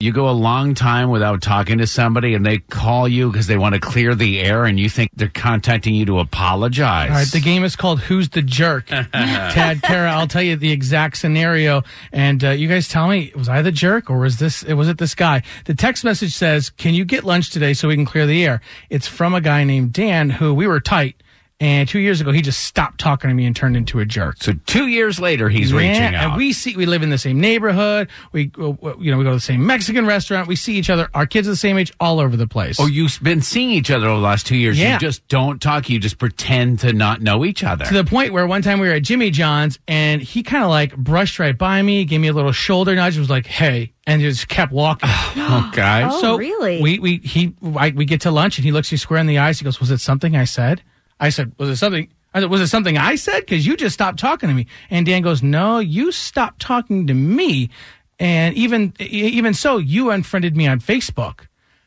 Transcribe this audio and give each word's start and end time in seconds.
You 0.00 0.12
go 0.12 0.28
a 0.28 0.30
long 0.30 0.76
time 0.76 1.10
without 1.10 1.42
talking 1.42 1.78
to 1.78 1.86
somebody 1.88 2.34
and 2.34 2.46
they 2.46 2.58
call 2.58 3.08
you 3.08 3.32
because 3.32 3.48
they 3.48 3.58
want 3.58 3.74
to 3.74 3.80
clear 3.80 4.14
the 4.14 4.38
air 4.38 4.64
and 4.64 4.78
you 4.78 4.88
think 4.88 5.10
they're 5.16 5.26
contacting 5.26 5.92
you 5.92 6.04
to 6.04 6.20
apologize. 6.20 7.10
All 7.10 7.16
right, 7.16 7.26
the 7.26 7.40
game 7.40 7.64
is 7.64 7.74
called 7.74 7.98
Who's 7.98 8.28
the 8.28 8.40
Jerk? 8.40 8.86
Tad, 8.86 9.82
Kara, 9.82 10.12
I'll 10.12 10.28
tell 10.28 10.40
you 10.44 10.54
the 10.54 10.70
exact 10.70 11.16
scenario, 11.16 11.82
and 12.12 12.44
uh, 12.44 12.50
you 12.50 12.68
guys 12.68 12.86
tell 12.86 13.08
me 13.08 13.32
was 13.34 13.48
I 13.48 13.60
the 13.60 13.72
jerk 13.72 14.08
or 14.08 14.20
was 14.20 14.38
this 14.38 14.62
it 14.62 14.74
was 14.74 14.86
it 14.86 14.98
this 14.98 15.16
guy? 15.16 15.42
The 15.64 15.74
text 15.74 16.04
message 16.04 16.32
says, 16.32 16.70
"Can 16.70 16.94
you 16.94 17.04
get 17.04 17.24
lunch 17.24 17.50
today 17.50 17.74
so 17.74 17.88
we 17.88 17.96
can 17.96 18.06
clear 18.06 18.24
the 18.24 18.44
air?" 18.44 18.60
It's 18.90 19.08
from 19.08 19.34
a 19.34 19.40
guy 19.40 19.64
named 19.64 19.94
Dan 19.94 20.30
who 20.30 20.54
we 20.54 20.68
were 20.68 20.78
tight, 20.78 21.16
and 21.60 21.88
two 21.88 21.98
years 21.98 22.20
ago 22.20 22.30
he 22.30 22.40
just 22.40 22.60
stopped 22.64 23.00
talking 23.00 23.28
to 23.28 23.34
me 23.34 23.44
and 23.44 23.54
turned 23.56 23.76
into 23.76 23.98
a 23.98 24.04
jerk. 24.04 24.36
so 24.40 24.52
two 24.66 24.86
years 24.86 25.18
later, 25.18 25.48
he's 25.48 25.72
reaching 25.72 26.14
out. 26.14 26.14
And 26.14 26.36
we 26.36 26.52
see 26.52 26.76
we 26.76 26.86
live 26.86 27.02
in 27.02 27.10
the 27.10 27.18
same 27.18 27.40
neighborhood. 27.40 28.08
We 28.32 28.52
you 28.56 28.78
know 29.10 29.18
we 29.18 29.24
go 29.24 29.30
to 29.30 29.36
the 29.36 29.40
same 29.40 29.66
Mexican 29.66 30.06
restaurant. 30.06 30.46
We 30.46 30.54
see 30.56 30.76
each 30.76 30.88
other. 30.90 31.08
Our 31.14 31.26
kids 31.26 31.48
are 31.48 31.50
the 31.52 31.56
same 31.56 31.76
age, 31.78 31.92
all 31.98 32.20
over 32.20 32.36
the 32.36 32.46
place. 32.46 32.78
Oh, 32.78 32.86
you've 32.86 33.18
been 33.22 33.40
seeing 33.42 33.70
each 33.70 33.90
other 33.90 34.06
over 34.06 34.20
the 34.20 34.24
last 34.26 34.46
two 34.46 34.56
years. 34.56 34.78
Yeah. 34.78 34.94
You 34.94 34.98
just 35.00 35.26
don't 35.28 35.60
talk. 35.60 35.90
You 35.90 35.98
just 35.98 36.18
pretend 36.18 36.78
to 36.80 36.92
not 36.92 37.22
know 37.22 37.44
each 37.44 37.64
other. 37.64 37.84
to 37.86 37.94
the 37.94 38.04
point 38.04 38.32
where 38.32 38.46
one 38.46 38.62
time 38.62 38.78
we 38.78 38.86
were 38.88 38.94
at 38.94 39.02
Jimmy 39.02 39.30
John's 39.30 39.78
and 39.88 40.22
he 40.22 40.42
kind 40.42 40.62
of 40.62 40.70
like 40.70 40.96
brushed 40.96 41.38
right 41.38 41.56
by 41.58 41.82
me, 41.82 42.04
gave 42.04 42.20
me 42.20 42.28
a 42.28 42.32
little 42.32 42.52
shoulder 42.52 42.94
nudge, 42.94 43.18
was 43.18 43.30
like, 43.30 43.46
"Hey," 43.46 43.92
and 44.06 44.22
just 44.22 44.48
kept 44.48 44.72
walking. 44.72 45.08
Oh, 45.40 45.68
okay. 45.72 46.04
Oh, 46.04 46.20
so 46.20 46.36
really? 46.36 46.82
We 46.82 46.98
we 46.98 47.16
he 47.18 47.54
I, 47.76 47.90
we 47.90 48.04
get 48.04 48.20
to 48.22 48.30
lunch 48.30 48.58
and 48.58 48.64
he 48.64 48.72
looks 48.72 48.90
me 48.92 48.98
square 48.98 49.18
in 49.20 49.26
the 49.26 49.38
eyes. 49.38 49.58
He 49.58 49.64
goes, 49.64 49.80
"Was 49.80 49.90
it 49.90 49.98
something 50.00 50.36
I 50.36 50.44
said?" 50.44 50.82
I 51.20 51.30
said, 51.30 51.52
"Was 51.58 51.68
it 51.68 51.76
something?" 51.76 52.08
I 52.34 52.40
said, 52.40 52.50
"Was 52.50 52.60
it 52.60 52.68
something 52.68 52.96
I 52.96 53.16
said?" 53.16 53.40
Because 53.40 53.66
you 53.66 53.76
just 53.76 53.94
stopped 53.94 54.18
talking 54.18 54.48
to 54.48 54.54
me. 54.54 54.66
And 54.90 55.06
Dan 55.06 55.22
goes, 55.22 55.42
"No, 55.42 55.78
you 55.78 56.12
stopped 56.12 56.60
talking 56.60 57.06
to 57.06 57.14
me, 57.14 57.70
and 58.18 58.54
even 58.56 58.92
even 59.00 59.54
so, 59.54 59.78
you 59.78 60.10
unfriended 60.10 60.56
me 60.56 60.66
on 60.66 60.80
Facebook." 60.80 61.46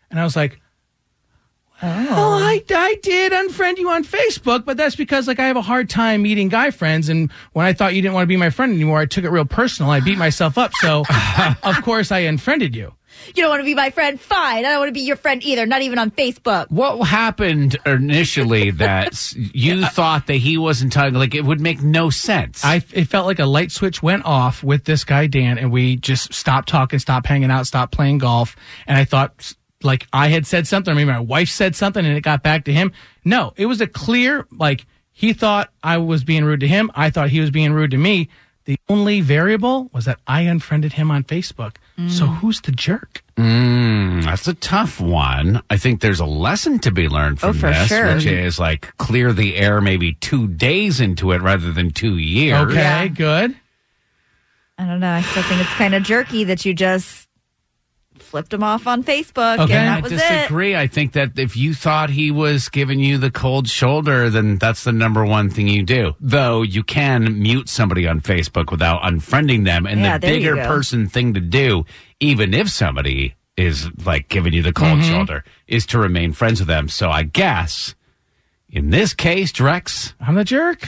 And 0.10 0.20
I 0.20 0.24
was 0.24 0.36
like. 0.36 0.60
Oh, 1.84 2.08
oh, 2.12 2.40
I, 2.40 2.64
I 2.70 2.96
did 3.02 3.32
unfriend 3.32 3.80
you 3.80 3.90
on 3.90 4.04
Facebook, 4.04 4.66
but 4.66 4.78
that's 4.78 4.96
because 4.96 5.28
like 5.28 5.40
I 5.40 5.48
have 5.48 5.58
a 5.58 5.64
hard 5.64 5.90
time 5.90 6.22
meeting 6.22 6.48
guy 6.48 6.70
friends, 6.70 7.10
and 7.10 7.32
when 7.54 7.66
I 7.66 7.74
thought 7.74 7.96
you 7.96 8.04
didn't 8.04 8.14
want 8.14 8.22
to 8.22 8.28
be 8.28 8.38
my 8.38 8.52
friend 8.52 8.72
anymore, 8.72 9.00
I 9.00 9.08
took 9.08 9.24
it 9.24 9.32
real 9.32 9.46
personal. 9.46 9.90
I 9.90 10.00
beat 10.00 10.20
myself 10.20 10.60
up, 10.60 10.74
so 10.76 11.04
of 11.64 11.82
course 11.82 12.12
I 12.12 12.20
unfriended 12.20 12.76
you. 12.76 12.94
You 13.36 13.44
don't 13.44 13.50
want 13.50 13.62
to 13.62 13.66
be 13.66 13.76
my 13.76 13.90
friend? 13.92 14.20
Fine. 14.20 14.60
I 14.66 14.70
don't 14.70 14.80
want 14.80 14.90
to 14.90 14.94
be 14.94 15.02
your 15.02 15.16
friend 15.16 15.44
either, 15.44 15.66
not 15.66 15.82
even 15.82 16.00
on 16.00 16.12
Facebook. 16.12 16.70
What 16.72 16.98
happened 17.08 17.78
initially 17.86 18.72
that 18.72 19.08
s- 19.14 19.36
you 19.36 19.84
uh, 19.86 19.90
thought 19.90 20.28
that 20.28 20.36
he 20.36 20.58
wasn't 20.58 20.92
talking? 20.94 21.14
Like 21.14 21.36
it 21.36 21.46
would 21.46 21.62
make 21.62 21.82
no 21.82 22.10
sense. 22.10 22.64
I 22.66 22.82
it 22.94 23.06
felt 23.06 23.26
like 23.28 23.40
a 23.40 23.46
light 23.46 23.72
switch 23.72 24.02
went 24.04 24.26
off 24.26 24.64
with 24.64 24.84
this 24.86 25.04
guy 25.04 25.28
Dan, 25.28 25.58
and 25.58 25.72
we 25.72 25.96
just 25.96 26.34
stopped 26.34 26.70
talking, 26.70 27.00
stopped 27.00 27.28
hanging 27.28 27.52
out, 27.52 27.68
stopped 27.68 27.94
playing 27.94 28.18
golf, 28.20 28.56
and 28.88 28.98
I 28.98 29.06
thought 29.06 29.54
like 29.84 30.08
I 30.14 30.28
had 30.28 30.46
said 30.46 30.68
something, 30.68 30.92
or 30.92 30.96
maybe 30.96 31.12
my 31.12 31.20
wife 31.20 31.50
said 31.50 31.76
something, 31.76 32.06
and 32.06 32.16
it 32.16 32.22
got 32.22 32.44
back 32.44 32.66
to 32.66 32.74
him. 32.74 32.92
No, 33.26 33.54
it 33.56 33.66
was 33.66 33.82
a 33.82 33.88
clear 33.88 34.46
like 34.52 34.86
he 35.12 35.34
thought 35.34 35.70
I 35.84 35.98
was 35.98 36.24
being 36.24 36.44
rude 36.46 36.60
to 36.62 36.68
him. 36.68 36.92
I 36.96 37.10
thought 37.10 37.30
he 37.30 37.40
was 37.40 37.52
being 37.52 37.74
rude 37.74 37.92
to 37.92 37.98
me. 37.98 38.30
The 38.66 38.78
only 38.90 39.22
variable 39.22 39.90
was 39.92 40.06
that 40.06 40.20
I 40.28 40.42
unfriended 40.42 40.94
him 40.94 41.10
on 41.12 41.24
Facebook. 41.24 41.78
So 42.08 42.26
who's 42.26 42.62
the 42.62 42.72
jerk? 42.72 43.24
Mm, 43.38 44.24
that's 44.24 44.48
a 44.48 44.54
tough 44.56 45.00
one. 45.00 45.62
I 45.70 45.78
think 45.78 46.02
there's 46.02 46.20
a 46.20 46.26
lesson 46.26 46.80
to 46.80 46.92
be 46.92 47.08
learned 47.08 47.40
from 47.40 47.50
Oh, 47.50 47.54
for 47.54 47.68
this, 47.70 47.88
sure. 47.90 48.16
which 48.16 48.26
is 48.26 48.58
like 48.60 48.96
clear 48.98 49.34
the 49.34 49.56
air 49.56 49.82
maybe 49.82 50.14
two 50.14 50.48
days 50.48 51.00
into 51.00 51.32
it 51.32 51.42
rather 51.42 51.72
than 51.72 51.92
two 51.92 52.18
years. 52.18 52.58
Okay, 52.70 52.76
Yeah. 52.76 53.08
good. 53.08 53.56
I 54.80 54.86
don't 54.86 55.00
know. 55.00 55.12
I 55.12 55.22
still 55.22 55.44
think 55.44 55.62
it's 55.62 55.70
kind 55.74 55.94
of 55.94 56.02
jerky 56.04 56.44
that 56.46 56.66
you 56.66 56.74
just 56.74 57.28
flipped 58.22 58.54
him 58.54 58.64
off 58.64 58.88
on 58.88 59.04
Facebook 59.04 59.60
Okay. 59.60 59.74
and 59.74 59.90
I 59.90 59.96
that 59.96 60.04
was 60.04 60.12
it. 60.14 60.18
disagree. 60.18 60.76
I 60.76 60.88
think 60.88 61.14
that 61.14 61.38
if 61.38 61.56
you 61.58 61.74
thought 61.74 62.10
he 62.10 62.32
was 62.32 62.70
giving 62.70 63.00
you 63.00 63.18
the 63.18 63.32
cold 63.32 63.68
shoulder, 63.68 64.30
then 64.30 64.58
that's 64.58 64.84
the 64.84 64.92
number 64.92 65.26
one 65.26 65.50
thing 65.50 65.68
you 65.68 65.84
do. 65.84 66.16
Though 66.20 66.62
you 66.62 66.84
can 66.84 67.42
mute 67.42 67.70
somebody 67.70 68.08
on 68.08 68.22
Facebook 68.22 68.72
without 68.72 69.02
unfriending 69.04 69.66
them. 69.66 69.86
And 69.86 70.02
Yeah, 70.02 70.18
the 70.18 70.28
bigger 70.28 70.56
person 70.58 71.08
thing 71.08 71.34
to 71.34 71.40
do, 71.42 71.86
even 72.20 72.54
if 72.54 72.70
somebody 72.70 73.36
is 73.58 73.90
like 74.06 74.30
giving 74.30 74.54
you 74.54 74.62
the 74.62 74.74
cold 74.74 75.00
Mm-hmm. 75.00 75.10
shoulder, 75.12 75.44
is 75.68 75.86
to 75.88 76.00
remain 76.00 76.34
friends 76.34 76.60
with 76.60 76.68
them. 76.68 76.88
So 76.90 77.10
I 77.10 77.24
guess 77.24 77.96
in 78.70 78.90
this 78.90 79.14
case, 79.14 79.52
Drex, 79.52 80.14
I'm 80.20 80.36
the 80.36 80.46
jerk. 80.46 80.88